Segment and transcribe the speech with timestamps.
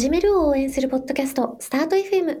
[0.00, 2.38] 始めるを応援するポッドキャスト、スタート FM。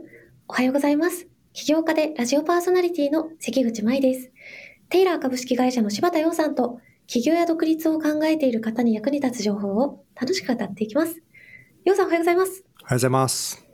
[0.48, 1.26] おはようございます。
[1.52, 4.30] 起業家でラジオパーソナリティの関口舞です。
[4.88, 11.22] テイラー株式会社の柴田洋さんと、起業や独立を考えている方に役に立つ情報を楽しく語っていきます。
[11.84, 12.64] 洋さんおはようございます。
[12.80, 13.68] おはようございます。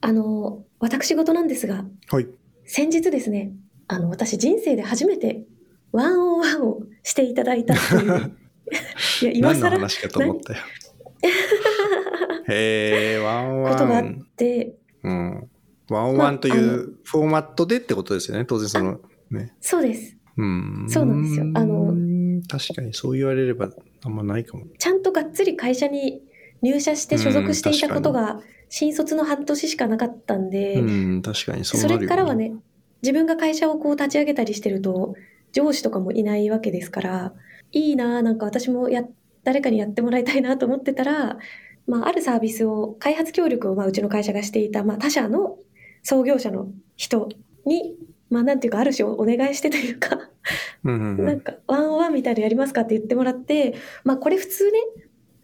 [0.00, 2.26] あの、私事なんですが、はい。
[2.64, 3.52] 先日ですね、
[3.86, 5.44] あの、私人生で初めて
[5.92, 8.32] ワンオンワンをしていただいたっていう。
[9.22, 10.58] いや、今何の更話かと思ったよ。
[12.48, 13.72] へえ、ワンワン。
[13.74, 14.04] ことがあっ
[14.36, 15.50] て、うん。
[15.88, 18.44] ワンワンというフォーマットでってことですよね。
[18.44, 19.54] 当然その、ね。
[19.60, 20.16] そうです。
[20.36, 20.86] うん。
[20.88, 21.94] そうなんですよあの
[22.48, 23.70] 確かにそう言われれば
[24.04, 24.64] あんまないかも。
[24.78, 26.22] ちゃんとがっつり会社に
[26.62, 32.34] 入社して所属していたことうんが、新卒の半年しかなかったんで、うん、確かにそうそなるよ、れからは。
[32.34, 32.52] ね、
[33.02, 35.14] 自分が会社をこう立ち上げたりしてると、
[35.52, 37.32] 上司とかもいないわけですから、
[37.72, 39.04] いいなぁ、なんか私もや、
[39.44, 41.38] 誰かにやってもらいたいなと思ってたら、
[41.88, 45.58] まあ、あるサービスを、開発協力を、まあ、うちの会社がしていた、まあ、他社の
[46.02, 47.28] 創業者の人
[47.64, 47.96] に、
[48.30, 50.28] まあ、なんていうか、ある種お願いしてというか。
[50.84, 54.78] なんか、ワンワンみたいなのやりますかって言ってもらって、まあこれ普通ね、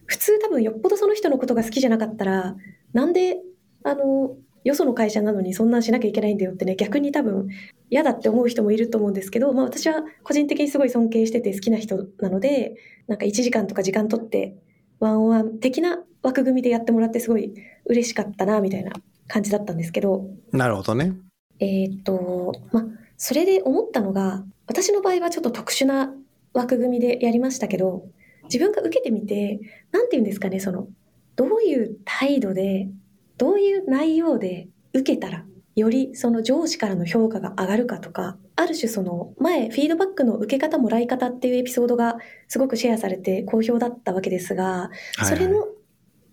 [0.06, 2.56] 普通多分よっぽどその人のことが好きじゃなかったら、
[2.92, 3.40] なんで、
[3.82, 7.48] あの、よその会社なのにそんなんしなきゃいけないんだよってね、逆に多分
[7.90, 14.56] 嫌だって思う人もいると思うんですけど、まあ私は個人的にすごい尊敬してて好きな人なので、なんか1時間とか時間取って、
[15.04, 17.52] ワンオンワン的な枠組みでやってもらってすごい
[17.84, 18.92] 嬉しかったな、みたいな
[19.28, 21.12] 感じだったんですけど、なるほどね。
[21.60, 22.86] えーっと、ま、
[23.18, 26.14] それで思ったのが、私の場合はちょっと特殊な
[26.54, 28.06] 枠組みでやりましたけど、
[28.44, 29.60] 自分が受けてみて、
[29.92, 30.88] なんて言うんですかね、その、
[31.36, 32.88] どういう態度で、
[33.36, 35.44] どういう内容で受けたら、
[35.76, 44.90] よりその上司からの評価が上がるかとか、ある種その前、フィードバックの受け方もらい方っていうエピソードがすごくシェアされて好評だったわけですが、は
[45.22, 45.66] いそれの、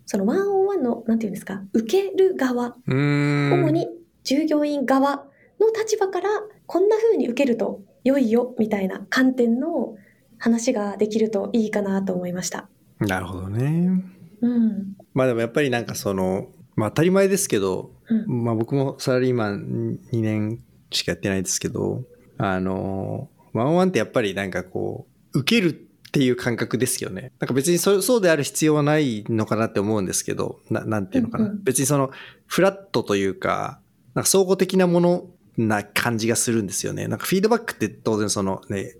[0.06, 2.76] そのワンオンワンの、なんて言うんですか、受ける側。
[2.86, 3.88] 主に
[4.24, 5.26] 従業員側
[5.60, 6.30] の立場から
[6.66, 9.96] こんな風に受けると良いよみたいな観点の
[10.38, 12.68] 話ができるといいかなと思いました。
[13.00, 14.04] なるほどね。
[14.42, 14.96] うん。
[15.14, 18.44] まあでもやっぱりなんかその、まあ当たり前ですけど、うん。
[18.44, 20.60] まあ僕もサラリーマン2年
[20.92, 22.04] しかやってないですけど、
[22.38, 27.32] あの、ワンワンってやっぱりなんかこう、受けるっていう感覚ですよね。
[27.40, 31.46] なんか別にそそうである必要はないのかなって思うんですけど、ななんていうのかな。
[31.46, 32.12] うんうん別にその、
[32.48, 33.80] フラットというか、
[34.14, 35.28] なんか総合的なもの
[35.58, 37.08] な感じがするんですよね。
[37.08, 38.96] なんかフィードバックって当然そのね、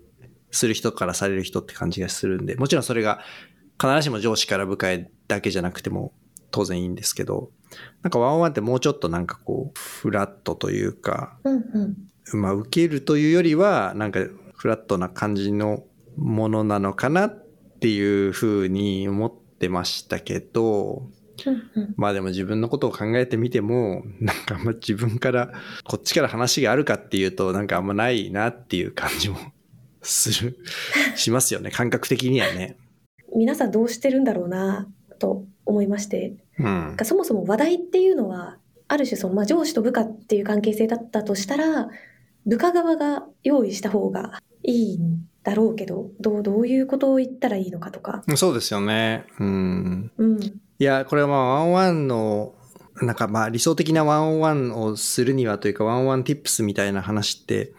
[0.50, 3.20] する人からされる人って感じがするんで、もちろんそれが
[3.80, 6.12] 必ずしも上司から部下へだけじゃなくても
[6.52, 7.50] 当然いいんですけど、
[8.02, 11.56] なんかワンワンってもうちょっとなんかこう、フラットというか、うん
[12.32, 12.40] うん。
[12.40, 14.20] まあ受けるというよりは、なんか
[14.54, 15.84] フラットな感じの
[16.16, 17.46] ものなのかなっ
[17.80, 21.08] ていうふうに思ってましたけど、
[21.46, 21.94] うんうん。
[21.96, 25.52] まあでも自分のことを考えてみても、なんかあんま自分から、
[25.84, 29.38] こっちから話があるかっていうと、なんかあんまないなっていう感じも
[30.02, 30.58] する、
[31.16, 31.70] しますよね。
[31.70, 32.76] 感覚的にはね。
[33.34, 34.86] 皆さんどうしてるんだろうな
[35.18, 36.96] と思いまして、うん。
[37.04, 38.58] そもそも話題っていうのは、
[38.88, 41.88] ある種その、まあ、上司と部下っていう関係性だったとしたら、
[42.46, 48.22] 部下側が用意した方がいいんだろうけど、どう、どういうことを言ったらいいのかとか。
[48.36, 49.24] そうですよね。
[49.38, 50.12] うん。
[50.16, 50.40] うん。
[50.42, 52.54] いや、これはまあ、ワンワンの、
[53.00, 57.72] なんかまあ理想的な one on one をするにはというか、 one on one tips みたいな話って、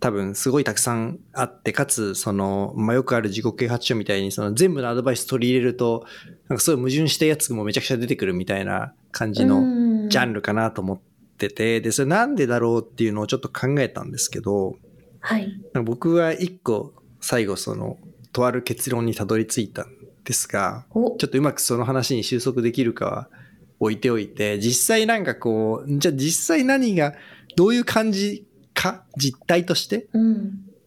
[0.00, 6.04] 多分すごいたくさんあって、かつ、その、まあよくある自己啓発書みたいに、その全部のアドバイス取り入れると、
[6.48, 9.64] なんかすごい矛盾したやつもめちゃくちゃ出てくるみたいな感じのう
[10.06, 10.08] ん。
[10.08, 10.98] ジャンルかなと思っ
[11.36, 14.76] てて、で、それなんでだろうっていうのをちょっと考えたんですけど、
[15.20, 15.52] はい。
[15.84, 17.98] 僕は一個最後その、
[18.32, 19.86] とある結論にたどり着いたん
[20.24, 21.16] ですが、お。
[21.16, 23.28] ちょっとうまくその話に収束できるかは
[23.80, 27.14] 置いておいて、実際なんかこう、じゃあ実際何が、
[27.56, 28.46] どういう感じ
[28.80, 30.06] か、実態として？
[30.12, 30.36] うん。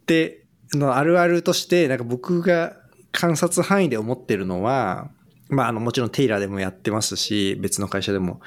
[0.02, 2.78] って、のあるあるとして、なんか僕が
[3.12, 5.12] 観察範囲で思ってるのは、
[5.50, 8.40] まああのもちろんテイラーでもやってますし、別の会社でも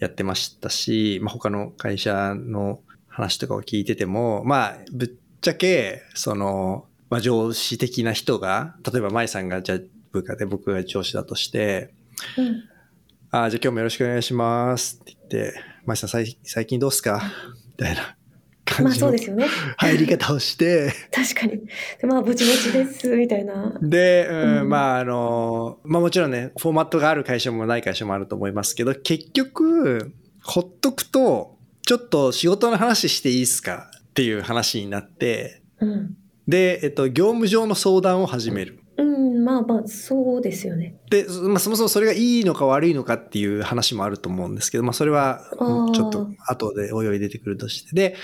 [0.00, 9.78] やってましたし、まあ他の会社の話とかを聞いてても、まあぶっちゃけ、その、まあ上司的な人が、例えば舞さんがじゃあ
[10.10, 11.94] 部下で僕が上司だとして、
[12.36, 12.64] うん。
[13.30, 17.22] ああ、じゃあ今日もよろしくお願いしますって言って、舞さん最最近どうっすか？
[17.78, 18.17] みたいなまあ
[18.84, 19.46] 感じのそうですよね。
[19.76, 21.66] 入り方をして、確かに。
[22.00, 23.78] でまあ、ぼちぼちです、みたいな。
[23.80, 36.16] で、うんうんまああの、まあもちろんね、フォーマットがある会社もない会社もあると思いますけど、結局、ほっとくと、ちょっと仕事の話していいですかっていう話になって、うん。
[36.46, 38.77] で、えっと、業務上の相談を始める。
[39.56, 40.96] うん、まあまあ、そうですよね。
[41.10, 45.42] で、まあ、そもそもそれがいいのか悪いのかっていう話もあると思うんですけど、まあ、それは
[45.94, 47.94] ちょっと後でおい出てくるとして。
[47.94, 48.16] で、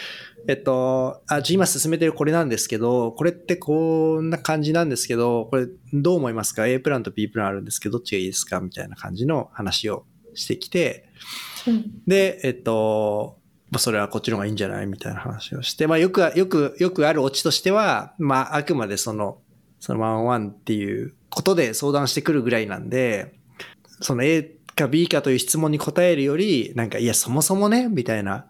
[0.46, 8.60] えっと、あ、じゃあ今進めてるこれなんですけど、これってこんな感じなんですけど、これどう思いますか ?A プランと B プランあるんですけど、どっちがいいですか？
[8.60, 10.04] みたいな感じの話を
[10.34, 11.08] してきて、
[11.66, 12.02] うん。
[12.06, 13.38] で、えっと、
[13.70, 14.86] まあ、それはこっちの方がいいんじゃない？
[14.86, 19.38] みたいな話をして、まあ、よく、よく、よくあるオチとしては、まあ、あくまでその、
[19.84, 23.34] そのワンワンっていうことで相談してくるぐらいなんで、
[24.00, 28.46] その A か B かという質問に答えるより、なんか、いや、そもそもね、みたいな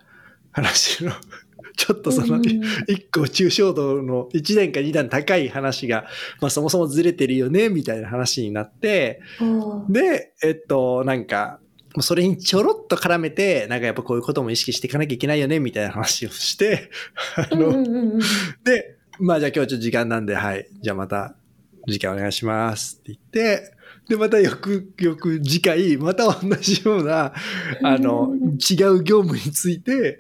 [0.52, 1.10] 話の、
[1.76, 2.42] ちょっとその、うん
[2.86, 6.06] 一個抽象度の1段か2段高い話が、
[6.40, 9.20] まあそもそもずれてるよね、みたいな話になって、
[9.88, 11.58] で、えっと、なんか、
[11.98, 16.92] それにちょろっと絡めて、なんかやっぱこういうことも意識していかなきゃいけないよね、みたいな話をして、
[17.34, 18.20] あの。
[18.62, 21.36] で、まあじゃあ今日ちょっと時間なんで、はい、じゃあまた
[21.86, 23.74] 時間お願いしますって言って、
[24.08, 27.32] で、また翌、翌次回、また同じような、
[27.82, 30.18] あのうん、違う業務について、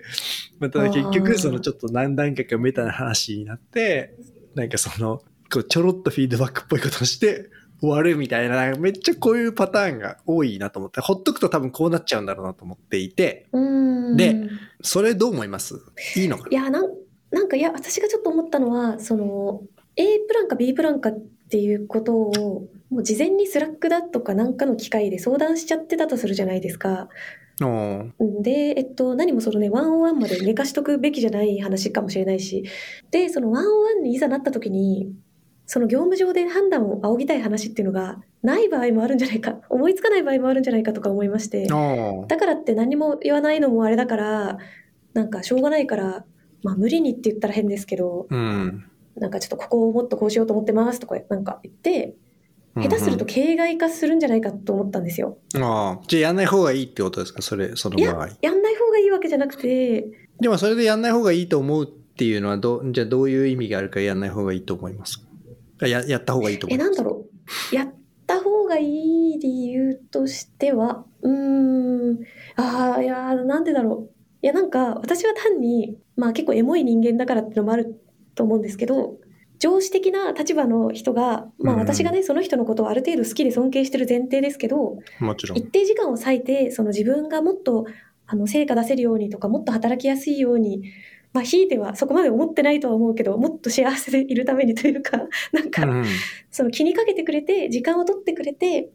[0.58, 1.38] また結あ局ー。
[1.38, 4.14] そのちょっと何段階かメタな話になって、
[4.54, 7.50] なんかその、こうちょろっとフィードバックっぽいことをして、
[7.80, 14.16] 終わるみたいな、めっちゃこういうパターンが多いなと思って、ほっとくと多分こうなっちゃうんだろうなと思っていて、うん。
[14.16, 14.48] で
[14.80, 15.74] それどう思います？
[16.16, 16.86] いいのかいやなん
[17.54, 19.62] かいや私がちょっと思ったのはその
[19.96, 21.12] A プランか B プランかっ
[21.50, 27.08] ていうことをもう事前に Slack だとかなんかの機会で相談しちゃってたとするじゃないですか。
[28.42, 32.64] で、えっと、何もそのね、 one on one まで寝かしとくべきじゃない話かもしれないし、
[33.12, 35.12] で、そのワンオンワンにいざなった時に、
[35.66, 44.58] その業務上で判断を仰ぎたい話っていうのがない場合もあるんじゃないか、 思いつかない場合もあるんじゃないかとか思いまして、だからって何も言わないのもあれだから、
[45.12, 46.24] なんかしょうがないから、
[46.64, 48.90] まあ無理にって言ったら変ですけど、うん。
[49.16, 52.16] なんかちょっとここをもっとこうしようと思ってますとかなんか言って、
[52.76, 55.38] 下手すると形骸化するんじゃないかと思ったんですよ。
[55.56, 57.40] ああ、じゃあやんない方がいいってことですか？
[57.40, 60.04] それ、その場合。、やんない方がいいわけじゃなくて、
[60.40, 65.20] でもそれでやんない方がいいと思うっていうのはどう、じゃあどういう意味があるかやんない方がいいと思います
[65.78, 65.86] か？
[65.86, 67.26] や、やった方がいいと思え、いますなんだろ
[67.72, 67.74] う。
[67.74, 67.94] やっ
[68.26, 72.18] た方がいい理由としては、うーん、
[72.56, 74.13] ああ、いやー、なんでだろう。
[74.44, 77.98] いや、なんか、私は単に、まあ結構エモい人間だからっていうのもある
[78.34, 79.16] と思うんですけど、
[79.58, 85.70] 上司的な立場の人が、まあうん私がね、その人のことをある程度好きで尊敬してる前提ですけど、もちろん一。
[85.70, 87.86] 定時間を割いて、その自分がもっと、
[88.26, 90.92] あの、成果出せるようにとか、もっと働きやすいように、
[91.32, 96.04] まあ、ひいてはそこまで思ってないとは思うけど、もっと幸せでいるためにというか、 なんか、うん
[96.50, 98.90] その気にかけてくれて時間を取ってくれて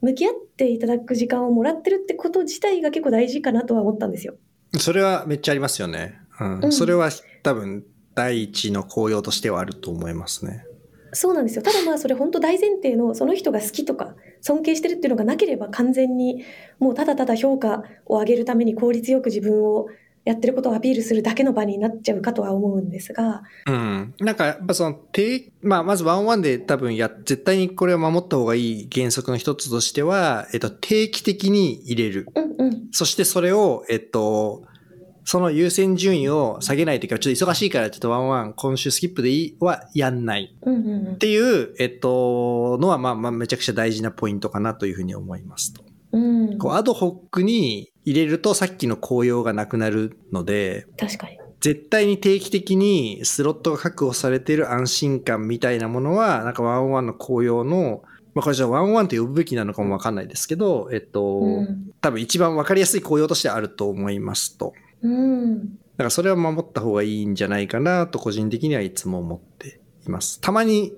[0.00, 4.34] 向き合っていただく時間をもらってるってこと自体が結構大事かなとは思ったんですよ。
[4.78, 6.20] それはめっちゃありますよね。
[6.40, 6.60] うん。
[6.64, 7.10] うんそれは
[7.42, 7.84] 多分、
[8.14, 10.64] 第一の効用としてはあると思いますね。
[11.12, 11.62] そうなんですよ。
[11.62, 16.44] ただまあそれ本当大前提のその人が好きとか尊敬してるっていうのがなければ完全に
[16.78, 19.86] もうただただ評価を上げるために効率よく自分を
[20.24, 24.14] やってることをアピールするだけの場になっちゃうかとは思うんですが、うん。
[24.20, 32.26] なんか、やっぱその、定、まあ、まずワンワンで多分や、絶対にこれを守った方がいい原則の一つとしては、えっと、定期的に入れる。
[32.34, 34.62] うんうん、そしてそれを、えっと、
[35.26, 39.56] その優先順位を下げないというか、ちょっと忙しいからちょっとワンワン今週スキップでいい？
[39.58, 40.54] はやんない。
[40.54, 45.82] っていう、えっと、のは、まあまあ、めちゃくちゃ大事なポイントかなというふうに思いますと。
[46.12, 51.38] うんこう、アドホックに入れるとさっきの紅葉がなくなるので、確かに。
[51.60, 58.02] 絶対に定期的にスロットが確保されている安心感みたいなものは、なんかワンワンの紅葉の、
[58.34, 64.74] まあこれじゃワンワンと呼ぶべきなのかもわかんないですけど、えっと、うん多分一番わかりやすい紅葉としてあると思いますと。
[65.02, 70.40] うんだからそれは守った方がいいんじゃないかなと個人的にはいつも思っています。
[70.40, 70.92] たまに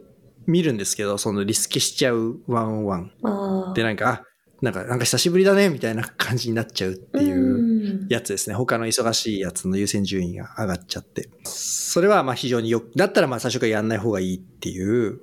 [0.46, 3.12] 見るんですけど、そのリスケしちゃうワンワン。
[3.22, 4.22] あーで、なんか、あ、
[4.62, 8.56] なんか、なんか久しぶりだね、みたいな感じになっちゃうっていううんやつですね。
[8.56, 11.28] 他の忙しいやつの優先順位が上がっちゃって。
[11.44, 15.20] それはまあ非常によく、だったらまあ最初からやんない方がいいっていう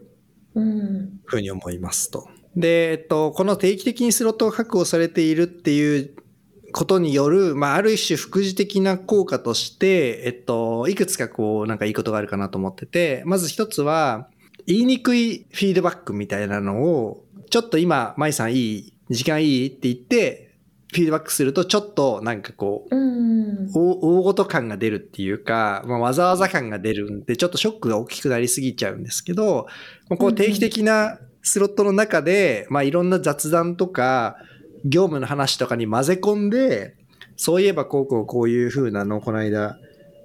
[0.55, 2.27] うんふうに思いますと。
[2.55, 6.15] で、えっと、この定期的にスロットが確保されているっていう
[6.71, 14.29] ことによる、まあ、ある種副次的な効果として、えっと、いくつかこう、なんかいいことがあるかなと思ってて、まず一つは、
[14.65, 20.55] 言いにくいフィードバックみたいなのを、ちょっと今、舞さんいい時間いいって言って、
[20.91, 29.67] フィードバックすると、ちょっとなんかこう、うん大大ごと感が出るっていうか、まあ、わざわざ感が出るんで、ちょっとショックが大きくなりすぎちゃうんですけど、
[30.09, 34.37] まあこう定期的なスロットの中で、まあいろんな雑談とか、
[34.85, 36.95] 業務の話とかに混ぜ込んで、
[37.37, 39.77] そういえばこうこうこういう風なの、この間、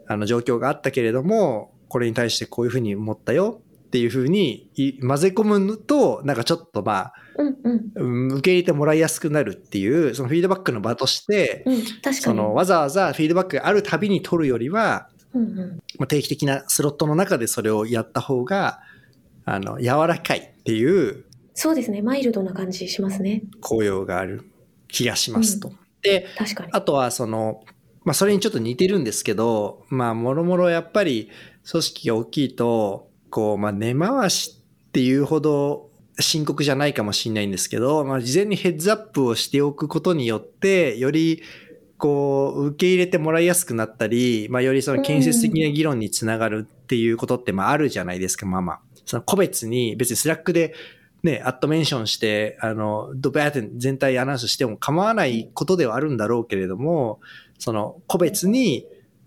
[0.07, 3.61] あの状況があったけれども、これに対してこういう風に思ったよ。
[3.89, 7.93] っていうふうにい混ぜ込むのと、なんかちょっとまあ、うんうん。
[7.95, 12.15] うん受け入れてもらいやすくなるっていう、そのフィードバックの場として、うん、確かに。
[12.17, 15.83] そのわざわざフィードバックがあるたびに取るよりは、うんうん。
[15.99, 18.81] まあ、定期的なスロットの中でそれをやった方が、
[19.45, 21.25] あの、柔らかいっていう
[21.61, 22.03] そうですね。
[22.03, 23.43] マイルドな感じしますね。
[23.61, 24.49] 効用がある
[24.87, 25.73] 気がしますと。
[26.03, 26.71] で、確かに。
[26.73, 27.65] あとはその、
[28.05, 31.31] まあそれにちょっと似てるんですけど、まあもろもろやっぱり
[31.69, 34.59] 組織が大きいと、こう、まあ根回し
[34.89, 41.43] っていうほど深刻じゃないかもしれないんですけど、まあ事前に heads up をしておくことによって、より
[41.99, 48.81] こう、受け入れてもらいやすくなったり、まあよりその建設的な議論につながるっていうことってまああるじゃないですか、まあまあ。
[49.05, 50.75] その個別に別に Slack で
[51.23, 57.21] ね、アットメンションして、あの、ドバーって全体アナウンスしても構わないことではあるんだろうけれども、
[57.59, 58.87] その、個別に、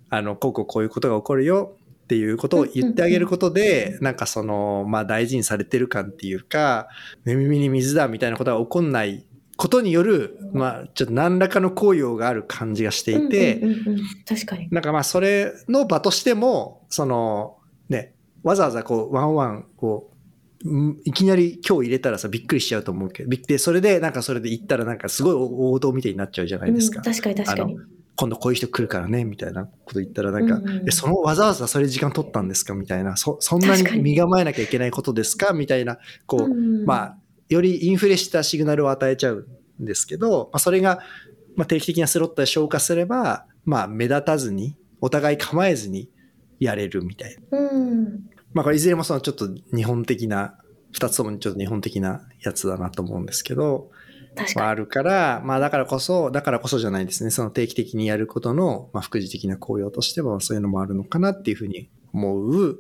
[0.10, 1.75] あの、こうこうこういうことが起こるよ
[2.11, 6.89] っていうことを言ってあげることで、なんかその、まあ大事にされてる感っていうか、
[7.23, 9.25] 寝耳に水だみたいなことが起こんない
[9.55, 14.67] ことによる、まあちょっと何らかの効用がある感じがしていて、うんうんうんうん、確かに。
[14.71, 18.13] なんかまあそれの場としても、そのね、
[18.43, 20.11] わざわざこうワンワンこ
[20.65, 26.97] う、うんいきなり今日入れたらさびっくりしちゃうと思うけど、びっで、それでなんかそれで行ったらなんかすごい王道みたいになっちゃうじゃないですか。
[26.97, 27.77] うん、確かに確かに。
[28.21, 32.75] 今度こういう人来るからね、みたいなこと言ったらなんか、うんそのわざわざそれ時間取ったんですか？
[32.75, 35.53] みたいな、そ、そんなに身構えなきゃいけないことですか？
[35.53, 35.97] みたいな、
[36.27, 37.17] こう、うんまあ、
[37.49, 39.47] よりインフレしたシグナルを与えちゃう
[39.81, 40.99] んですけど、まあ、それが、
[41.55, 46.07] まあ、定期的なスロットで消化すれば、まあ、目立たずに、お互い構えずに
[46.59, 47.57] やれるみたいな。
[47.57, 48.29] うん。
[48.53, 50.59] まあ、これいずれもそのちょっと日本的な、
[50.91, 53.89] 二つともにちょっと日本的なやつだなと思うんですけど、
[54.55, 57.31] まあ、るから、まあ、だからこそ、だからこそじゃないですね。
[57.31, 62.79] その定期的にやることの、まあ、副次的な効用としては、そういうのもあるのかなっていうふうに思う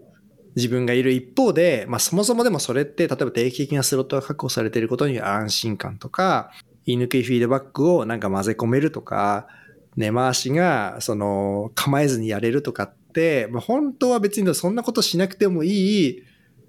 [0.55, 6.51] 自分がいる一方で、まあ、そもそもでもそれって、例えば定期的なスロットが確保されていることに安心感とか、
[6.85, 9.47] 言い抜きフィードバックをなんか混ぜ込めるとか、
[9.95, 16.23] 根回しが、その、構えずにやれるとかって、まあ、本当は別にそんなことしなくてもいい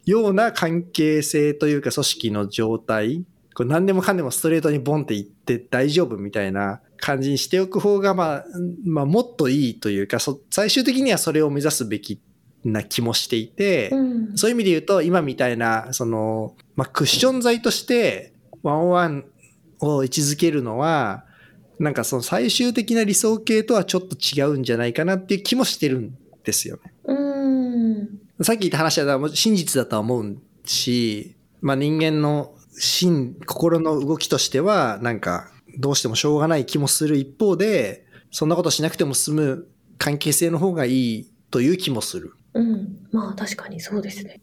[0.05, 3.25] ような関係性というか組織の状態、
[3.55, 8.45] これ何でもかんでもストレートにボンって言って大丈夫みたいな感じにしておく方が、まあ、
[8.85, 12.21] まあ、もっといいというか、そ最終的にはそれを目指すべき
[12.65, 13.99] な気もしていて、に。
[13.99, 14.37] うん。
[14.37, 18.33] そういう意味で言うと、今みたいな、その、まあ、クッション材として、
[18.63, 19.25] ワンワン
[19.81, 21.25] を位置づけるのは、
[21.79, 26.93] なんかその最終的な理想形とはちょっと違うんじゃないかなっていう気もしてるんですよね。
[27.05, 28.21] うん。
[28.43, 42.33] さっき言った話は真実だとは思うし、まあ人間の心、心の動きとしては、なんかどうしてもしょうがない気もする一方で、そんなことしなくても済む関係性の方がいいという気もする。
[42.55, 43.07] うん。
[43.11, 44.41] まあ確かにそうですね。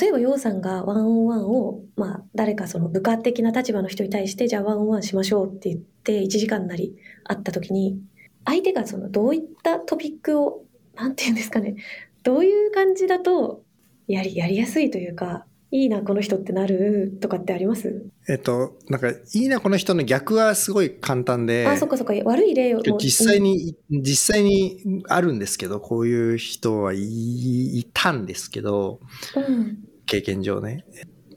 [0.00, 8.00] 例えば、ヨウさんがワンオンワンを、まあ、誰かその部下的な立場の人に対して、じゃあワンオンワンしましょうって言って、1時間なり会った時に、
[8.44, 11.76] 相手がそのどういったトピックを、なんていうんですかね、
[12.22, 13.64] どういう感じだと、
[14.06, 17.16] やり、やりやすいというか、いいな、この人ってなる？
[17.20, 18.04] とかってあります？
[18.28, 22.82] えっと、なんかいいなこの人の逆はすごい簡単で、あ、そっかそっか、悪い例を。
[22.98, 29.00] 実際に、実際にあるんですけど、こういう人はいいたんですけど、
[29.34, 29.78] うん。
[30.04, 30.84] 経験上ね。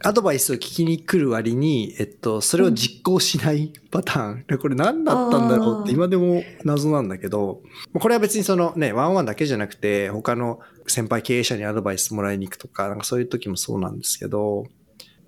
[0.03, 4.45] アドバイスを聞きに来る割に、えっと、それを実行しないパターン。
[4.47, 7.61] でこれ何だったんだろうって今でも謎なんだけど、
[7.93, 14.65] これは別にそのね、ワンワンだけじゃなくて、他の先輩経営者にアドバイスもらいに行くとか、なんかそういう時もそうなんですけど、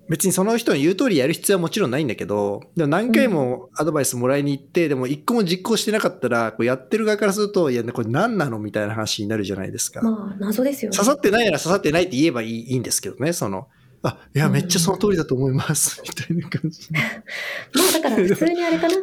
[0.08, 10.00] 別にその人の言う通りやる必要はもちろんないんだけど、でも何回もアドバイスもらいに行って、でも一個も実行してなかったら、こうやってる側からすると、いや、これ何なのみたいな話になるじゃないですか。
[10.00, 10.96] まあ、謎ですよね。
[10.96, 13.68] 刺さってないなら刺さってないって言えばいいいいんですけどね、その、
[14.02, 16.88] あ、いや、めっちゃその通りだと思います、 みたいな感じ。
[16.92, 18.94] まあ、だから普通にあれかな。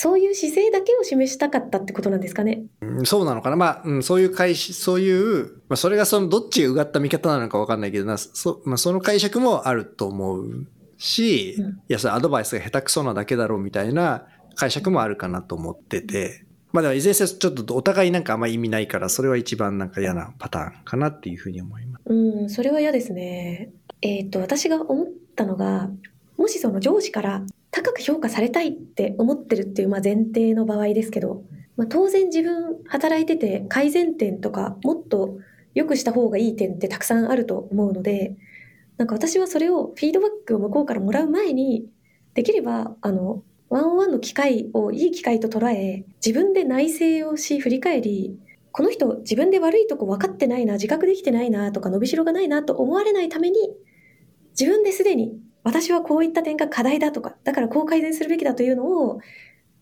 [0.00, 2.62] そういう姿勢だけを示したかったってことなんですかね。
[2.80, 10.66] うんそうなのかなまあ、うん、そういう解釈、そういう、まあ、それがその、どっちがうがった見方なのかわかんないけどな、そ、まあ、その解釈もあると思う
[10.98, 22.02] し、うんいや、それアドバイスが下手くそなだけだろうみたいな解釈もあるかなと思ってて、まあでもいずれにせよちょっとお互いなんかあんま意味ないから、それは一番なんか嫌なパターンかなっていうふうに思います。
[22.06, 23.70] うん、それは嫌ですね。
[24.02, 25.90] えっ、と、私が思ったのが、
[26.36, 31.42] もしその上司から高く評価されたいって思ってるっていうまあ前提の場合ですけど、
[31.76, 35.38] まあ、当然自分働いてて改善点とかもっと
[35.74, 38.36] 良くした方がいい点ってたくさんあると思うので、
[38.96, 41.86] なんか私はそれをフィードバックを向こうからもらう前に、
[42.34, 48.36] できれば、あの、ワンオンワンの機会をいい機会と捉え、自分で内省をし、振り返り、
[48.72, 53.56] この人自分で悪いとこ分かってないな、自覚できてないなとか伸びしろがないなと思われないために、
[54.58, 59.20] 自分ですでに私はこういった点が課題だとか、だからこう改善するべきだというのを、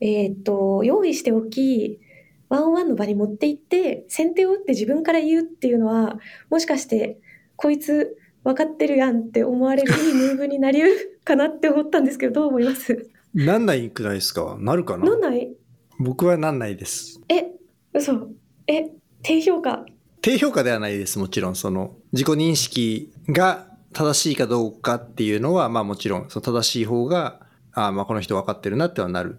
[0.00, 2.00] えーっと、用意しておき、
[2.48, 6.18] ワンオンワンの場に持って行って、先手を打って自分から言うっていうのは、
[6.50, 7.18] もしかして、
[7.56, 13.08] こいつ分かってるやんって思われる いいムーブになりうるかなって思ったんですけど、どう思います？
[13.34, 14.56] なんないくないですか？
[14.60, 15.04] なるかな？
[15.04, 15.54] なんない？
[15.98, 17.20] 僕はなんないです。
[17.28, 17.52] え、
[17.94, 18.28] 嘘。
[18.66, 18.90] え、
[19.22, 19.86] 低評価。
[20.20, 21.18] 低評価ではないです。
[21.18, 27.40] もちろん、その、自己認識が正しいかどうかっていうのは、まあもちろん、その正しい方が、
[27.72, 29.38] ああ、まあこの人分かってるなってはなる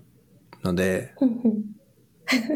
[0.64, 1.14] ので、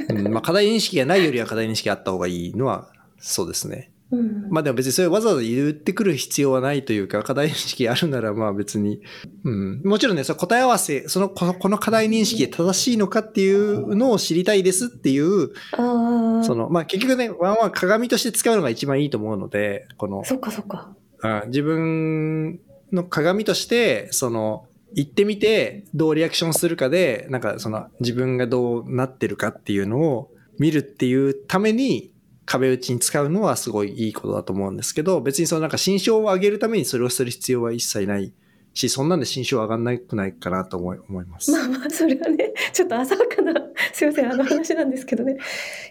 [0.10, 2.88] うんまあ課題認識がないよりは課題認識があった方がいいのは、
[3.20, 3.92] そうですね。
[4.12, 9.00] うんまあでも別にそれわざわざ言ってくる必要はないというか、課題認識あるならまあ別に、
[9.44, 9.82] うん。
[9.86, 20.94] もちろんね、その答え合わせ、その、このこの課題認識が正しいのかっていうのを知りたいですっていう、その、まあ結局ね、ワンは鏡として使うのが一番いいと思うので、この、そっかそっか。
[21.22, 22.60] あ自分
[22.92, 32.14] の鏡として、その、行ってみて、どうリアクションするかで、なんかその、自分がどうなってるかっていうのを見るっていうために、
[32.46, 38.34] 壁打ちに使うのはすごいいいことだと思うんですけど、別にそのなんか心象を上げるためにそれをする必要は一切ない
[38.74, 41.52] し、そんなんで心象上がんなくないかなと思い思います。
[41.52, 43.54] まあまあ、それはね、ちょっと浅はかな、
[43.94, 45.38] すいません、あの話なんですけどね。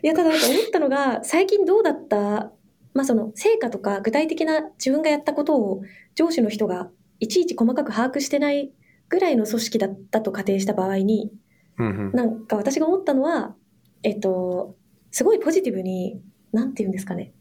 [0.02, 2.52] いや、ただなんか思ったのが、最近どうだった、
[2.94, 5.82] まあその、成果とか具体的な自分がやったことを
[6.14, 8.73] 上司の人がいちいち細かく把握してない
[9.09, 11.30] ぐらいの組織だったと仮定した場合に、
[11.78, 12.12] うんうん。
[12.12, 13.54] なんか私が思ったのは、
[14.02, 14.76] えっと、
[15.11, 16.20] すごいポジティブに、
[16.52, 17.32] なんて言うんですかね。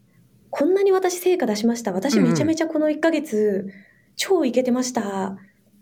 [0.52, 1.92] こんなに私成果出しました。
[1.92, 3.68] 私めちゃめちゃこの1ヶ月、
[4.16, 5.38] 超イケてました。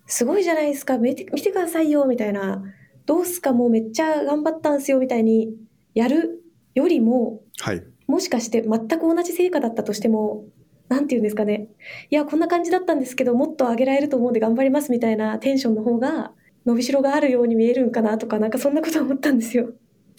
[0.05, 0.97] すごいじゃないですか。
[0.97, 2.63] 見て見てくださいよ、みたいな。
[3.05, 5.55] どうすか、もうめっちゃ頑張ったんすよ、みたいに
[5.93, 6.43] やる
[6.75, 7.83] よりも、はい。
[8.07, 10.45] もしかして全く同じ成果だったとしても、
[10.89, 11.67] なんて言うんですかね。
[12.09, 16.31] いや、こんな感じだったんですけど、もっと上げられると思うんで頑張りますみたいなテンションの方が、
[16.65, 19.71] 伸びしろがあるように見えるんかなとか、なんかそんなこと思ったんですよ。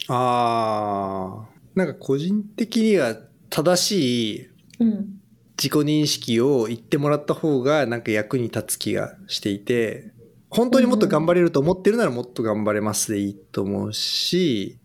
[0.08, 3.16] ああ、なんか個人的には
[3.50, 4.48] 正しい
[4.80, 5.18] うん。
[5.58, 10.12] 自己認識を言ってもらった方がなんか役に立つ気がしていて、
[10.50, 14.78] 本当にもっと頑張れると思ってるならもっと頑張れますでいいと思うし、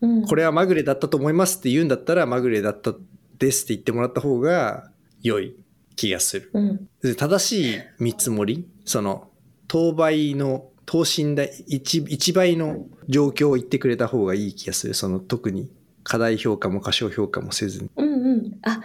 [0.00, 2.94] うん、これはまぐれだったと思いますって言うんだったらまぐれだった
[3.38, 4.90] ですって言ってもらった方が
[5.22, 5.56] 良い
[5.96, 6.50] 気がする。
[6.52, 6.88] うん。
[7.02, 9.30] で正しい見積もり、その、
[9.68, 14.94] 当倍の、等身大1、1倍の状況を言ってくれた方がいい気がする。
[14.94, 15.68] その特に
[16.04, 17.90] 課題評価も過小評価もせずに。
[17.96, 18.58] うんうん。
[18.62, 18.82] あ、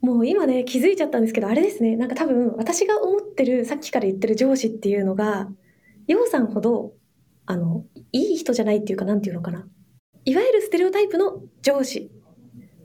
[0.00, 1.96] もう今ね、気づいちゃったんですけど、あれですね。
[1.96, 5.48] なんか多分、私が思ってる、さっきから言ってる上司っていうのが、
[6.08, 6.92] ようさんほど、
[7.46, 9.66] あの、いい人じゃないっていうか、なんていうのかな。
[10.26, 12.10] いわゆるステレオタイプの上司。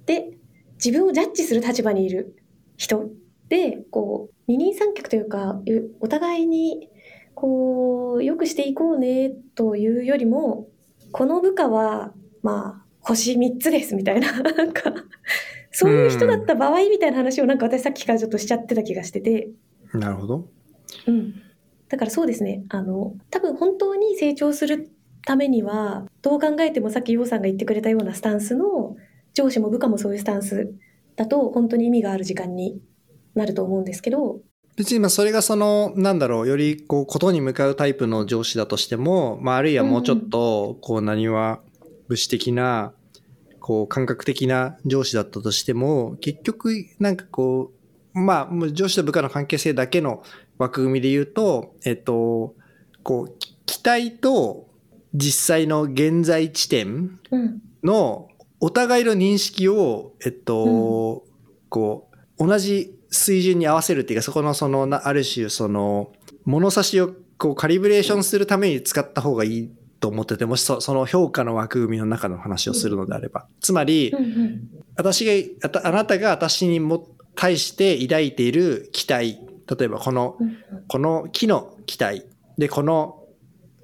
[0.05, 0.37] で、
[0.83, 2.35] 自分をジャッジする立場にいる
[2.77, 3.09] 人。
[3.49, 6.89] で、こう、二人三脚というか、ゆお互いに、
[7.33, 10.67] こう、良くしていこうね、というよりも、
[11.11, 14.93] この部下は、まあ、星3つです、みたいな、 なんか、
[15.71, 19.49] そういう人だった場合みたいな話をなんか私さっきからちょっとしちゃってた気がしてて、
[19.93, 20.47] なるほど。
[21.07, 21.33] うん。
[21.89, 24.91] だからそうですね、あの、多分本当に成長する
[25.25, 28.95] ためには、どう考えてもさっき陽さんが言ってくれたようなスタンスの、
[29.33, 30.73] 上司も部下もそういうスタンス
[31.15, 32.81] だと、本当に意味がある時間に
[33.35, 34.41] なると思うんですけど、
[34.77, 41.61] 別にまあそれがその、なんだろう、よりこう、ことに向かうタイプの上司だとしても、まああるいはもうちょっと、こう、何は
[42.07, 42.93] 武士的な、
[43.59, 47.71] こう、感覚的な上司だったとしても、結局、なんかこ
[48.15, 50.23] う、まあ、もう上司と部下の関係性だけの
[50.57, 52.55] 枠組みで言うと、えっと、
[53.03, 54.67] こう、き期待と
[55.13, 57.61] 実際の現在地点うん。
[57.83, 58.27] の
[58.59, 61.23] お互いの認識を、えっと、
[61.69, 66.11] こう、同じ水準に合わせるっていうか、そこのその、なある種その、
[66.45, 73.47] 物差しをこうカリブレーションするために使った方がいいと思ってて、もしそその評価の枠組みの中の話をするのであれば。
[73.59, 74.13] つまり。
[74.95, 82.25] 私が、あたあなたが私にも対して抱いている期待、例えばこの、うんこの木の期待。
[82.57, 83.20] で、この、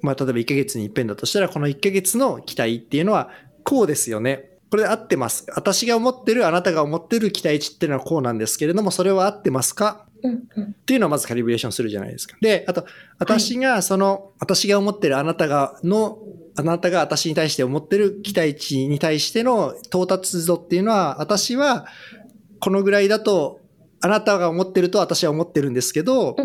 [0.00, 3.30] まあ、例えば1ヶ月に一遍だとしたら、この1ヶ月の期待っていうのは、
[3.64, 4.58] こうですよね。
[4.70, 5.46] これで合ってます。
[5.54, 10.06] 私が思ってる、あなたが思ってる期待値っていうのはこうなんですけれども、それは合ってますか？
[10.22, 10.64] うんうん。
[10.64, 12.36] っていうのをまずカリブレーションするじゃないですか。
[12.40, 12.84] で、あと、
[13.18, 16.18] 私がその、私が思ってるあなたがの、
[16.56, 21.86] あなたが私に対して思ってる期待値に対しての到達度っていうのは、私は
[22.60, 23.60] このぐらいだと、
[24.00, 26.36] あなたが思ってると私は思ってるんですけど。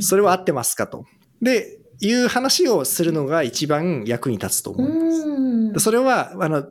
[0.00, 1.06] それは合ってますかと。
[1.42, 4.90] で、いう話をするのが一番役に立つと思う。
[4.90, 5.80] うん。
[5.80, 6.64] それは、あの、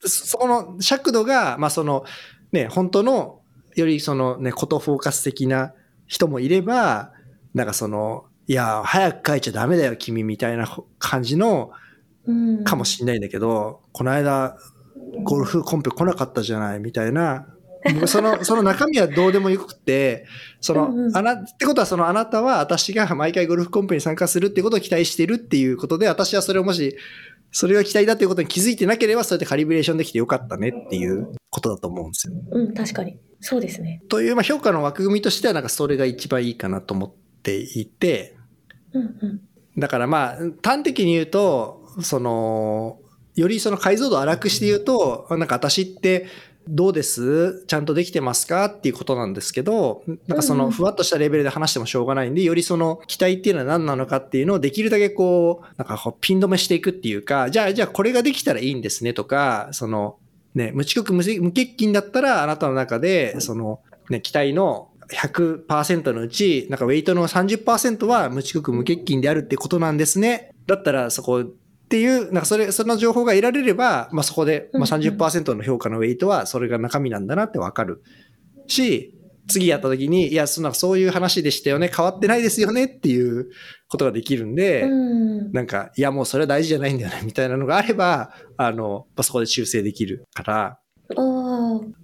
[0.00, 2.04] そこの尺度が、まあその、
[2.52, 3.40] ね、本当の、
[3.76, 5.72] よりそのね、ことフォーカス的な
[6.06, 7.12] 人もいれば、
[7.54, 10.66] なんかその、いや、早く書いちゃダメだよ、君みたいな
[10.98, 11.70] 感じの、
[12.26, 14.56] うんかもしんないんだけど、この間、
[15.22, 17.46] ゴルフコンペ来なかったじゃない、みたいな。
[17.84, 20.26] 僕 その、その中身はどうでもよくて、
[20.60, 26.96] その、うんうんあな、ってことはそのあなたは私が毎回ゴルフコンペに参加するってことを期待してるっていうことで、私はそれをもし、
[27.52, 32.34] それが期待だっていうことに気づいてなければ、そうやってカリブレーションできてよかったねっていうことだと思うんですよ。
[32.52, 33.18] うん、確かに。
[33.40, 34.02] そうですね。
[34.08, 37.12] という、まあ、評価の枠組みとしては、なんかそれが一番いいかなと思っ
[37.42, 38.36] ていて、
[38.92, 39.40] うんうん。
[39.78, 42.98] だからまあ、端的に言うと、その、
[43.34, 46.26] よりその解像度を荒くして言うと、なんか私って
[46.72, 47.64] どうです？
[47.66, 48.66] ちゃんとできてますか？
[48.66, 60.18] っていうことなんですけど、なんかそのふわっとしたレベルで話してもしょうがないんで、よりその期待っていうのは何なのかっていうのをできるだけこう、なんかこうピン止めしていくっていうか、じゃあ、じゃあこれができたらいいんですねとか、その、
[60.54, 70.52] ね、無遅刻無無欠勤だったらあなたの中で、その、ね、期待の100%のうち、なんかウェイトの30%は無遅刻無欠勤であるってことなんですね。
[70.66, 71.44] だったらそこ
[71.90, 78.04] っていう、なんかそれ、その情報が得られれば、まあそこで、まあうんうん30%の評価のウェイトはそれが中身なんだなってわかる
[78.68, 83.50] し、次やった時に、いや、そんなそういう話でしたよね、変わってないですよねっていう
[83.88, 85.50] ことができるんで、うん。
[85.50, 90.78] なんか、いや、もうそれは大事じゃないんだよね、みたいなのがあれば、あの、まあそこで修正できるから。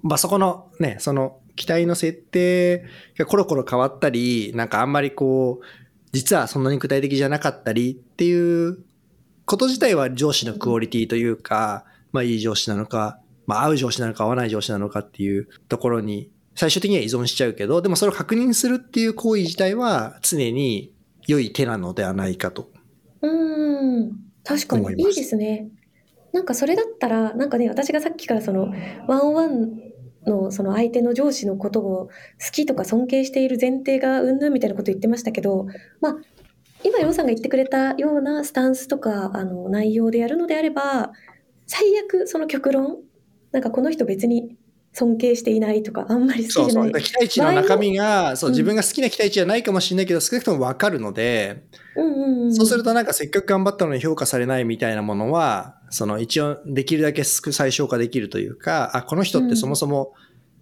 [0.03, 5.64] まあそこのね、その期待の設定がコロコロ変わったり、なんかあんまりこう、
[6.12, 8.79] 実はそんなに具体的じゃなかったりっていう
[9.47, 20.93] こと自体は上司のクオリティというか、まあいい上司なのか、まあ合う上司なのか合わない上司なのかっていうところに最終的には依存しちゃうけど、でもそれを確認するっていう行為自体は常に
[21.27, 22.71] 良い手なのではないかと。
[23.23, 24.13] うん。
[24.43, 25.69] 確かにいいですね。
[26.33, 28.73] なんかそれだったら、なんかね、私がさっきからその、
[29.07, 29.87] ワンオンワン
[30.27, 32.11] のその相手の上司のことを好
[32.53, 35.67] きとか尊敬している前提がうんぬんみたいなこと言ってましたけど、
[36.01, 36.17] まあ、
[36.87, 41.12] 今、ヨウさんが言ってくれたようなスタンスとか、あの、内容でやるのであれば、
[41.66, 42.99] 最悪その極論、
[43.53, 44.57] なんかこの人別に
[44.92, 46.92] 尊敬していないとか、あんまり好そうそう。
[46.92, 47.03] きじゃない。
[47.03, 51.64] 期待値の中身が、そう、うん自分が好きな期待値じゃないかもしれないけど、少なくともわかるので、
[51.96, 52.55] うんうんうん。
[52.55, 60.14] そうするとなんかせっかく頑張ったのに評価されないみたいなものは、その一応できるだけ最小化できるというか、あ、この人ってそもそも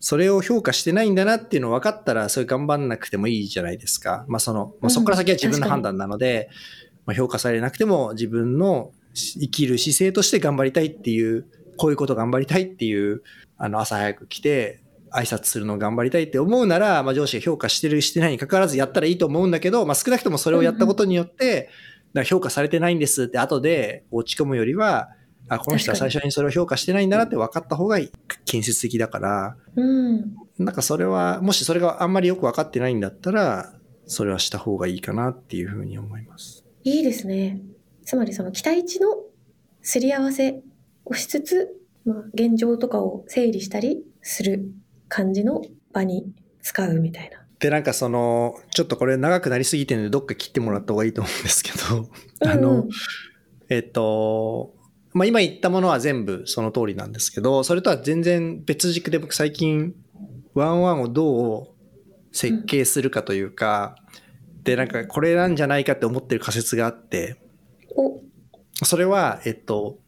[0.05, 4.27] それを評価してないんだなっていうの分かったら、それ頑張んなくてもいいじゃないですか。
[4.29, 6.51] まあその、まあ、そこから先は自分の判断なので、
[7.07, 11.47] まあ、評価されなくても自分の生きる姿勢として頑張りたいっていう、
[11.79, 13.23] こういうこと頑張りたいっていう、
[13.57, 21.71] あの朝早く来て、挨拶するのを頑張りたいって思うなら、まあ、上司が評価してるしてないに関わらずやったらいいと思うんだけど、まあ、少なくともそれをやったことによって、
[22.12, 25.09] なんか評価されてないんですって後で落ち込むよりは、
[25.48, 27.98] あ、この人は最初にそれを評価してないんだなって分かった方が
[28.44, 30.35] 建設的だから、うん。
[30.59, 33.74] なんかそれは、もしそれがあんまりよく分かってないんだったら、
[34.07, 36.64] それはした方がいいかなっていうふうに思います。
[36.85, 37.61] いいですね。
[38.04, 39.09] つまりその期待値の
[39.83, 40.62] すり合わせ
[41.04, 41.68] をしつつ、
[42.04, 44.70] まあ、現状とかを整理したりする
[45.09, 46.26] 感じの場に
[46.62, 47.44] 使うみたいな。
[47.59, 52.09] で、なんかその、ちょっとこれ長くなりすぎてるので、どっか切ってもらった方がいいと思うんですけど、
[52.50, 52.88] あのうんうん、
[53.70, 54.74] えっと、
[55.14, 59.94] まあ、今言ったものは全部その通りなんですけど、それとは全然別軸で僕最近、
[60.55, 61.74] ワンワンをど
[62.33, 63.96] う設計するかというか、
[64.64, 67.37] で、なんかこれなんじゃないかって思ってる仮説があって、
[67.96, 68.20] お、
[68.85, 69.98] それは、えっと、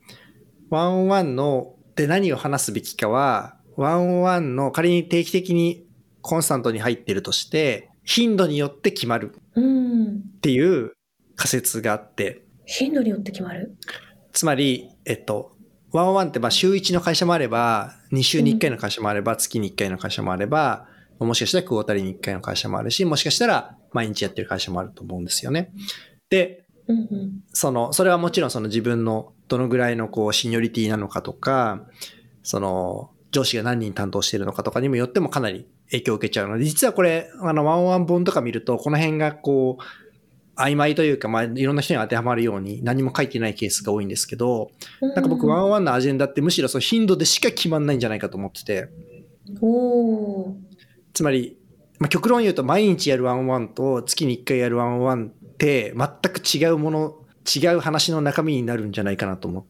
[0.71, 5.87] ワンワンの、で何を話すべきかは、ワンワンの仮に定期的に
[6.21, 10.07] コンスタントに入ってるとして、頻度によって決まるうん。
[10.17, 10.93] っていう
[11.37, 13.77] 仮説があって、頻度によって決まる？
[14.33, 15.53] つまり、えっと、
[15.93, 20.89] ワンワンってまあ週1の会社もあれば、2週に1回の会社もあれば、月に1回の会社もあれば、
[21.19, 25.73] もしかしたらクォータリーに1回の会社もあるし、もしかしたら毎日やってる会社もあると思うんですよね。
[26.29, 26.65] で。
[27.53, 31.87] その、それはもちろんその自分のどのぐらいのこう、シニョリティなのかとか、
[32.43, 39.83] その、上司が何人担当しているのかとかにもよってもかなり影響を受けちゃうので、実はこれ、あの、ワンワン本とか見ると、この辺がこう、
[40.57, 48.89] 曖昧というか、まあ、いろんな人に当てはまるように何も書いてないケースが多いんですけど、なんか僕、ワンワンのアジェンダってむしろその頻度でしか決まんないんじゃないかと思ってて。
[51.13, 51.57] つまり、
[51.99, 57.15] まあ、極論言うと毎日やる one on one と月に1回やる one on one って全く違うもの、
[57.45, 59.65] 違う話の中身になるんじゃないかなと思っ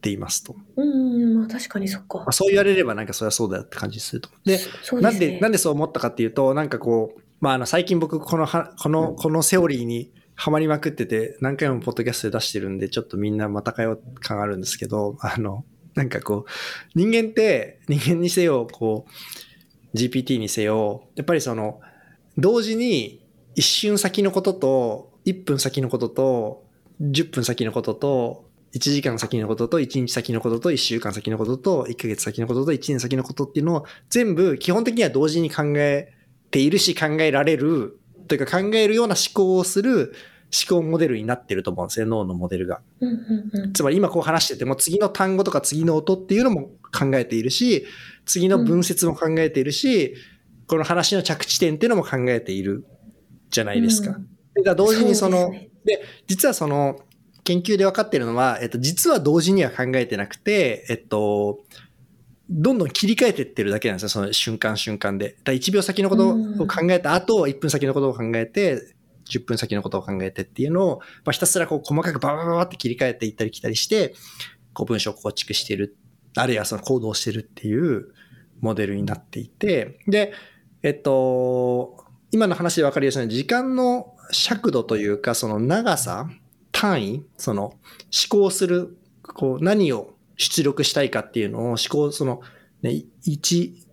[0.00, 0.56] ていますと。
[0.76, 2.32] うんうん、まあ確かにそっかまあ、。
[2.32, 4.48] そう言われればなんかそれはそうだよって感じすると思う。
[4.48, 5.00] で、ですね。
[5.00, 19.06] なんで、なんでそう思ったかっていうと、なんかこう、まああの最近僕このは、この、このセオリーにハマりまくってて、何回もポッドキャストで出してるんで、ちょっとみんなまたかよ感あるんですけど、あの、なんかこう、人間って、人間にせよ、こ
[19.94, 21.80] う、GPT にせよ、やっぱりその、
[22.36, 23.24] 同時に
[23.54, 26.64] 一瞬先のことと、1分先のことと、
[27.00, 36.12] 10分先のことと、1時間先のことと、1日先のことと、1週間先のことと、1ヶ月先のことと、1年先のことっていうのを全部基本的には同時に考え
[36.50, 40.14] ているし考えられる、というか考えるような思考をする
[40.52, 42.80] 思考モデルになってると思うんですよ、脳のモデルが。
[43.00, 43.72] うんうんうん。
[43.72, 47.86] つまり今こう話してても次の単語とか次の音っていうのも考えているし、
[48.26, 50.14] 次の文節も考えているし、
[50.66, 52.84] この話の着地点っていうのも考えている
[53.50, 54.10] じゃないですか。
[54.10, 57.00] うんでだから同時にその、でね実はその
[57.44, 61.60] 研究で分かってるのは、えっと、実は同時には考えてなくて、えっと、
[62.48, 65.30] どんどん切り替えてってるだけなんですよ、その瞬間瞬間で。
[65.30, 66.34] だから1秒先のことを
[66.66, 68.91] 考えた後、1分先のことを考えて、
[69.32, 74.14] 10分先のことを考えてっていうのを、まあ、ひたすらこう細かくババババって切り替えていったり来たりして、
[74.74, 75.96] こう文章を構築してる、
[76.36, 78.12] あるいはその行動してるっていう
[78.60, 80.32] モデルになっていて、で、
[80.82, 86.28] えっと、今の話で分かりやすいように時間の尺度というか、その長さ、
[86.72, 87.78] 単位、その思
[88.30, 92.40] 考する、こう何を出力したいかっていうのを思考、その、
[92.80, 93.84] ね、一、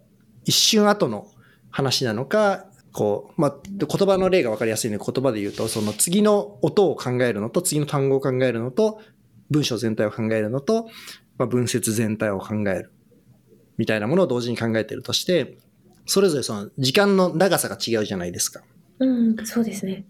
[0.46, 1.28] 一瞬後の
[1.70, 2.66] 話なのか、
[3.00, 9.00] こう、まあ、言葉の例が分かりやすいので言葉で言うと、その次の音を考えるのと、次の単語を考えるのと、
[9.50, 10.90] 文章全体を考えるのと、
[11.38, 12.92] まあ、文節全体を考える。
[13.78, 15.58] みたいなものを同時に考えているとして、
[16.08, 18.64] それぞれその時間の長さが違うじゃないですか。
[19.00, 20.06] うん、そうですね。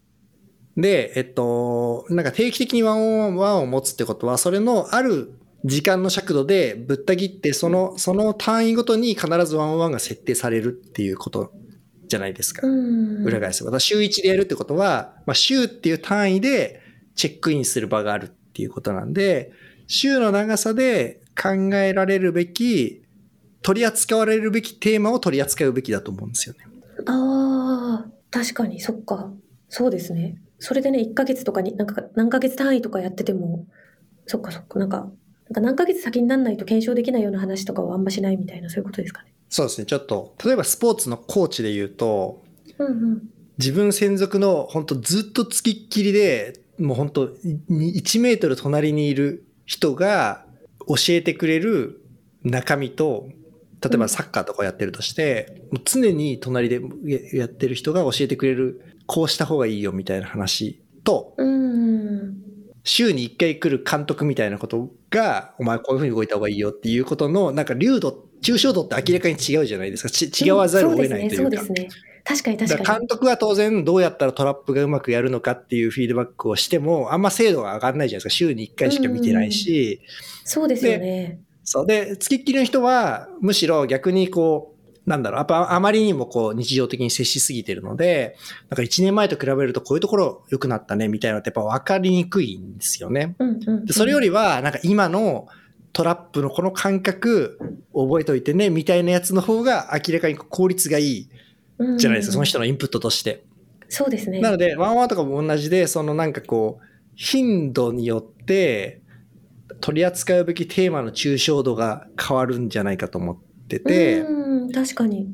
[0.76, 5.32] で、えっと、なんか定期的にワンオンワンを持つってことは、それのある
[5.64, 11.54] 時間の尺度でぶった切って、その、その単位ごとに必ずワンオンワンが設定されるっていうこと
[12.10, 12.68] じゃないですか。
[12.68, 13.24] うん。
[13.24, 13.80] 裏返せば。
[13.80, 16.82] 週1でやるってことは、まあ、週っていう単位で
[17.16, 19.54] チェックインする場があるっていうことなんで、
[19.88, 23.04] 週の長さで考えられるべき、
[23.62, 26.66] 取り扱われるべきテーマを取り扱うべきだと思うんですよね。
[27.06, 29.32] ああ、確かに、そっか。
[29.70, 30.42] そうですね。
[30.60, 33.66] それでね、1ヶ月とかに、なんか何ヶ月単位とかやってても、
[34.26, 39.34] そっかそっか、なんか、なんか何ヶ月先になんないと検証できないような話とかをあんましないみたいな、そういうことですかね。
[39.50, 39.86] そうですね。
[39.86, 42.44] ちょっと、例えばスポーツのコーチで言うと、
[42.78, 43.30] うんうん。
[43.58, 50.46] 自分専属の本当ずっとつきっきりで、もう本当1メートル隣にいる人が
[50.88, 52.02] 教えてくれる
[52.44, 53.28] 中身と、
[53.82, 56.82] 例えばサッカーとかやってるとして、もう常に隣で
[57.34, 62.38] やってる人が教えてくれる、こうした方がいいよみたいな話と、うん。
[62.84, 70.10] 週に1回来る監督みたいなことが、お前こういう風に動いた方がいいよっていうことの、なんか流度、抽象度って明らかに違うじゃないですか。
[70.10, 71.44] ち違わざるを得ないというか。
[71.44, 72.10] そうですね、そうですね。
[72.24, 73.00] 確かに確かに。
[73.00, 78.38] 監督は当然どうやったらトラップがうまくやるのかっていうフィードバックをしても、あんま精度が上がらないじゃないですか。
[78.38, 80.02] 週に1回しか見てないし。
[80.44, 81.40] そうですよね。
[81.64, 81.88] そう。
[81.88, 88.36] で、付きっきりの人は、むしろ逆にこう、なんだろう、やっぱあまりにもこう日常的に接しすぎてるので、
[88.70, 93.36] なんか1年前と比べるとこういうところ良くなったねみたいなのってやっぱ分かりにくいんですよね。
[93.40, 93.86] うんうん、うん。
[93.86, 95.48] でそれよりは、なんか今の
[95.94, 97.60] トラップのこの感覚
[97.94, 101.30] 覚えておいてねみたいなやつの方が明らかに効率がいい
[101.98, 102.34] じゃないですか。
[102.34, 103.44] その人のインプットとして。
[103.88, 104.40] そうですね。
[104.40, 109.02] なので、ワンワンとかも同じで、そのなんかこう、頻度によって
[109.82, 115.34] 取り扱うべきテーマの抽象度が変わるんじゃないかと思ってて、うん、確かに。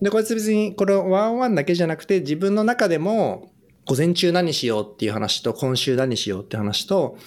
[0.00, 3.52] で、これ別に、これワンワンだけじゃなくて、自分の中でも、
[3.86, 7.18] 午前中何しようっていう話と、今週何しようって話と、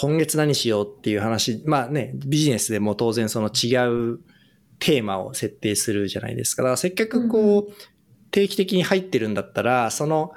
[0.00, 3.76] 今月何しようっていう話、まあね、ビジネスでも当然その違
[4.14, 4.20] う
[4.78, 6.62] テーマを設定するじゃないですか。
[6.62, 7.72] だからせっかくこう、
[8.30, 10.32] 定期的に入ってるんだったら、その、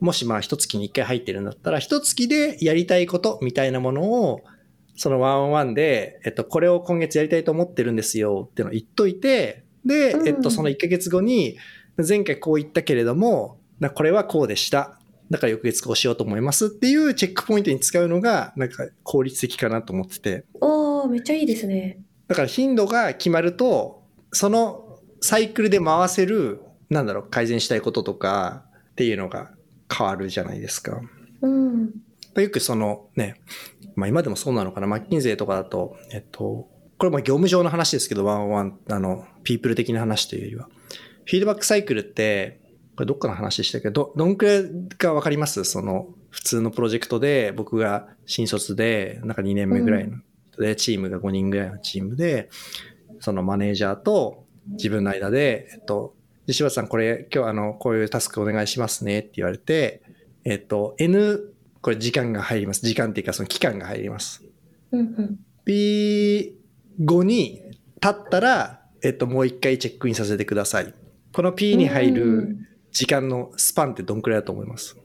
[0.00, 4.42] もしまあ一月に一回入ってるんだったら、一月でやりたいことみたいなものを、
[4.94, 11.56] そのワンワンで、えっと、これを今月やりたいと思ってるんですよっていうのを言っといて、で、うんえっと、その1ヶ月後に、
[11.96, 14.98] 前回こう言ったけれども、なこれはこうでした。
[15.32, 20.44] だから翌月こうしようと思いますっていうチェックポイントに使うのが、なんか効率的かなと思ってて。
[20.60, 22.00] おー、めっちゃいいですね。
[22.28, 29.52] だから頻度が決まると、そのサイクルで回せる、なんだろう、改善したいこととかっていうのが
[29.90, 31.00] 変わるじゃないですか。
[31.40, 31.90] うん。
[32.36, 33.36] よくそのね、
[33.96, 36.68] まあ今でもそうなのかな、マッキンゼーとかだと、えっと、
[36.98, 40.68] これも業務上の話ですけど、ワンワン、あの、ピープル的な話というよりは。
[41.24, 42.60] フィードバックサイクルって、
[43.02, 45.64] これどっかの話でしたけど、どんくらいかわかります？
[45.64, 50.18] その、普通のプロジェクトで、僕が新卒で、なんか2年目ぐらいの
[50.52, 52.48] 人で、チームが5人ぐらいのチームで、
[53.18, 56.14] そのマネージャーと自分の間で、えっと、
[56.46, 60.02] で柴田さんこれ今日あの、こういうタスクお願いしますねって言われて、
[60.44, 62.86] えっと、N、これ時間が入ります。
[62.86, 64.44] 時間っていうかその期間が入ります。
[64.92, 65.38] うんうん。
[65.64, 66.56] P
[67.00, 67.62] 後に
[68.00, 70.94] 経ったら、えっと、もう一回チェックインさせてください。
[71.32, 74.96] この P に入うるん時間のスパンってどんくらいだと思います？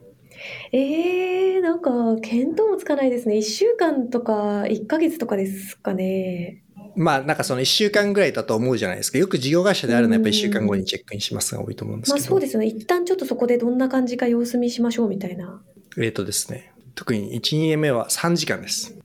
[0.72, 3.36] えー、なんか見当もつかないですね。
[3.36, 6.62] 1週間とか1ヶ月とかですかね。
[6.94, 9.18] まあなんかその1週間ぐらいだと思うじゃないですか。
[9.18, 12.22] よく事業会社であるのはやっぱ1週間後にチェックインしますが多いと思うんですけど。
[12.22, 12.66] まあそうですよね。
[12.66, 15.62] 一旦ちょっとそこでどんな感じか様子見しましょうみたいな。
[15.98, 16.72] えっ、とですね。
[16.94, 18.96] 特に1、2年目は3時間です。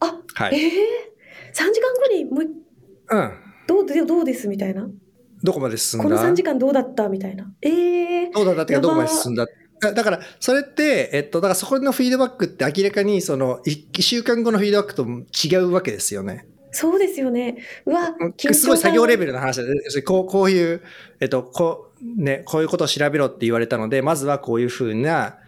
[0.00, 0.54] あ、はい。
[0.56, 0.70] えー、
[1.52, 2.44] 3時間後にもう
[3.10, 3.32] うん。
[3.66, 4.88] どうでどうですみたいな。
[5.42, 7.08] どこまで進んこのだ3時間どうだった？
[7.08, 7.50] みたいな。
[7.62, 9.46] えー、どうだったってかどこまで進んだ？
[9.80, 16.46] だだから、それって、えっと、だからそこのフィードバックって明らかに、その、1週間後のフィードバックと違うわけですよね。
[16.70, 17.58] そうですよね。
[17.84, 18.14] うわ、
[18.52, 19.32] すごい作業レベル。
[19.32, 20.82] ルの話で、こう、こういう、
[21.20, 25.38] えっと、こう、ね、こういうことを調べろって言われたので、まずはこういうふうな、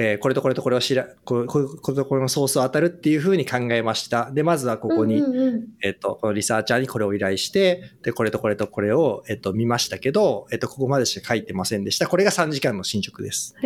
[0.00, 4.30] えーこれとこれとこれをしら、こうこういうこととこれのソースを当たるっていうふうに考えました。
[4.30, 12.06] で、まずはここに、うんうんうんえっと、このリサーチャーにこれを依頼して、で、これとこれとこれを、えっと、見ましたけど、えっと、ここまでしか書いてませんでした。
[12.06, 13.56] これが3時間の進捗です。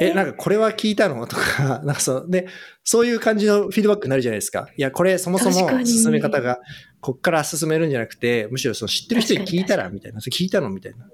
[0.00, 1.24] え、なんかこれは聞いたの？
[1.26, 2.46] とか、なんかそう、で、
[2.84, 4.68] そういう感じのフィードバックになるじゃないですか。
[4.76, 6.58] いや、これそもそも進め方が、
[7.00, 10.20] こっから進めるんじゃなくて、むしろその知ってる人に聞いたら、みたいな。
[10.20, 10.70] それ聞いたの？
[10.70, 11.08] みたいな。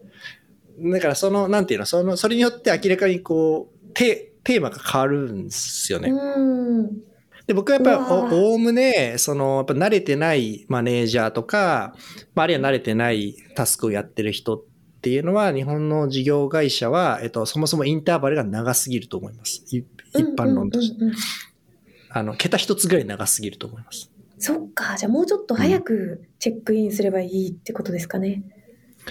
[0.92, 6.10] だからその、なんていうの、その、それによって明らかにこう、テテーマが変わるんですよね。
[6.10, 6.90] うん。
[7.46, 11.94] で、僕はやっぱりお、おおむね、その、やっぱ慣れてないマネージャーとか、
[12.34, 14.62] まあ、あるいは慣れてないタスクをやってる人っ
[15.00, 19.62] ていうのは、日本の事業会社は、えっと、そもそもインターバルが長すぎると思います。
[19.70, 20.96] い一般論として。
[20.96, 21.18] うんうんうんうん
[22.16, 24.08] あの、桁一つぐらい長すぎると思います。
[24.38, 28.44] そっか、じゃあもうちょっと早くチェックインすればいいってことですかね。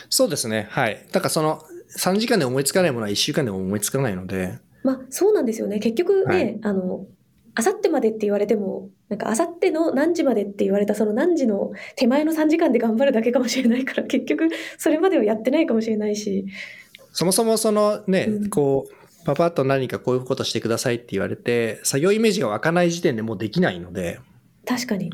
[0.10, 0.67] そうですね。
[0.69, 1.06] はい。
[1.12, 1.62] だからその、
[1.98, 5.80] 3時間で思いつかないものは1週間でも思いつかないので、まあそうなんですよね。
[5.80, 7.06] 結局ね、はいあの、
[7.56, 16.46] あさってまでって言われても、なんかあさっての何時までって言われたその何時の手前の3時間で頑張るだけかもしれないから、 結局それまではやってないかもしれないし。
[17.12, 24.19] そもそもそのね、うんこう、パパッと何かこういうことしてくださいって言われて、作業イメージが湧かない時点でもうできないので、
[24.65, 25.12] 確かに。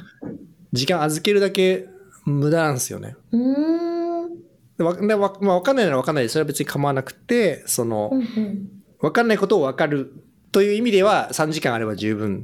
[0.71, 1.87] 時間預けるだけ
[2.25, 3.15] 無駄なんですよね。
[3.31, 4.39] うーん。
[4.77, 4.95] でわ
[5.41, 10.13] まあ、分かんないなら分かんないで、それは別に構わなくて、そのう、ん分かんないことを分かる
[10.51, 12.43] という意味では3時間あれば十分。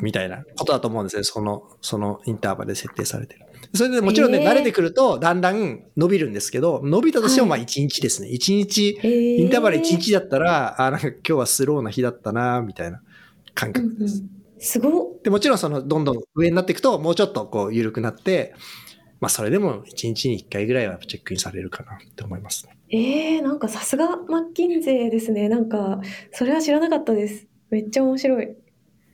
[0.00, 1.22] みたいなことだと思うんですね。
[1.24, 3.40] その、そのインターバルで設定されてる。
[3.74, 8.28] それでもちろんね、へー慣れてくるとだんだん伸びるんですけど、伸びたとしてもまあはい1日ですね。
[8.28, 13.00] 1日、へーインターバル1日だったら、あ、なんか今日はスローな日だったな、みたいな
[13.54, 14.20] 感うん覚です。
[14.20, 14.30] うん。
[14.58, 15.22] すごっ。
[15.22, 18.54] で、もちろんその、どんどん上になっていくと、もうちょっとこう緩くなって、
[19.20, 22.73] まあそれでも1日に1回ぐらいはチェックインされるかなって思いますね。
[22.90, 25.48] えー、なんかさすがマッキンゼーですね。
[25.48, 26.00] なんか、
[26.32, 27.46] それは知らなかったです。
[27.70, 28.56] めっちゃ面白い。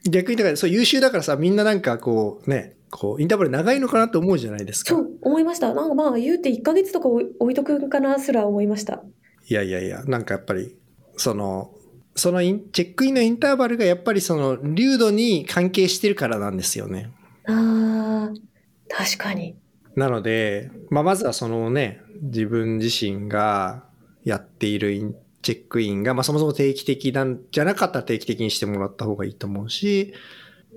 [0.08, 4.94] 逆にだから、そう優秀だからさ、みんななんかこうね、こう、インターバル長いのかなって思うじゃないですか。
[4.94, 5.72] そう、思いました。
[5.74, 9.02] なんかまあ、言うて1ヶ月とか置いとくんかなすら思いました。
[9.48, 10.76] いやいやいや、なんかやっぱり、
[11.16, 11.72] その、
[12.16, 17.10] そのインチェックインのインターバルがやっぱりその、流度に関係してるからなんですよね。
[17.46, 18.40] あー、
[18.88, 19.56] 確かに。
[19.96, 23.84] なので、まあ、まずはそのね、自分自身が
[24.24, 30.14] やっているチェックインが、まあ、そもそも定期的なんじゃなかったら定期的にしてもらった方がいいと思うし、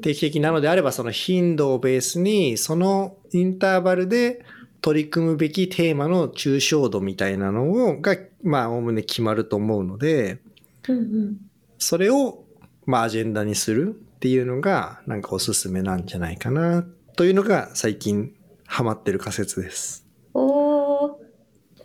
[0.01, 4.45] 定期的なのであればその頻度をベースに、そのインターバルで
[4.81, 10.39] 取り組むべきテーマの抽象度みたいなのをが、まあ、おおむね決まると思うので、
[10.87, 11.37] うんうん。
[11.77, 12.43] それを、
[12.85, 18.33] まあ、アジェンダにするっていうのが、なんかおすすめなんじゃないかな、というのが最近
[18.65, 20.07] ハマってる仮説です。
[20.33, 21.13] おー、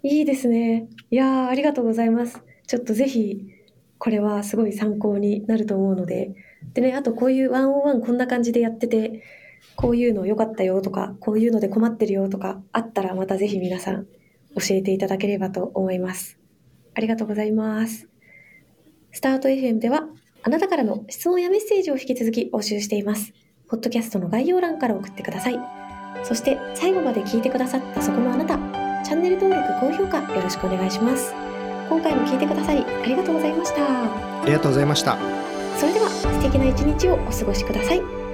[0.02, 0.88] いいですね。
[1.10, 2.42] いや、ありがとうございます。
[2.66, 3.48] ちょっとぜひ、
[3.98, 6.34] これはすごい参考になると思うので。
[6.74, 9.22] でね、あとこういうワンオンワンこんな感じでやってて、
[9.76, 14.06] こういうの良かったよとか、こういうので困ってるよとかあったらまたぜひ皆さん
[14.54, 16.38] 教えていただければと思います。
[16.94, 18.08] ありがとうございます。
[19.12, 20.08] スタート FM では
[20.42, 23.32] あなたからの質問やメッセージを引き続き募集しています。
[23.68, 25.87] ポッドキャストの概要欄から送ってください。
[26.24, 28.58] そして最後まで聞いてくださったそこのあなた、
[29.04, 31.32] チャンネル登録、高評価よろしくお願いします。
[31.88, 34.42] 今回も聞いてくださりありがとうございました。
[34.42, 35.16] ありがとうございました。
[35.78, 38.27] それでは素敵な一日をお過ごしください。